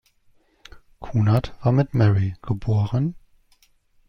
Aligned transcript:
Kunert 0.99 1.53
war 1.63 1.71
mit 1.71 1.93
Marie, 1.93 2.33
geb. 2.41 2.65